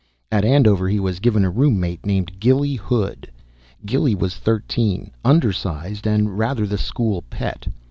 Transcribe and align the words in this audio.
At 0.31 0.43
Andover 0.43 0.89
he 0.89 0.99
was 0.99 1.19
given 1.19 1.45
a 1.45 1.51
roommate 1.51 2.07
named 2.07 2.39
Gilly 2.39 2.73
Hood. 2.73 3.31
Gilly 3.85 4.15
was 4.15 4.33
thirteen, 4.35 5.11
undersized, 5.23 6.07
and 6.07 6.39
rather 6.39 6.65
the 6.65 6.79
school 6.79 7.21
pet. 7.29 7.67